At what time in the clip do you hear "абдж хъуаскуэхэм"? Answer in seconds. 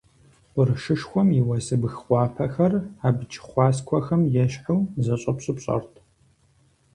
3.07-4.21